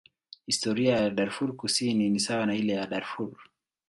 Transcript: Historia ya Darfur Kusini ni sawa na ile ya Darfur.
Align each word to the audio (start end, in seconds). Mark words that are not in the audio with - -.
Historia 0.47 0.95
ya 0.97 1.09
Darfur 1.09 1.55
Kusini 1.55 2.09
ni 2.09 2.19
sawa 2.19 2.45
na 2.45 2.55
ile 2.55 2.73
ya 2.73 2.87
Darfur. 2.87 3.37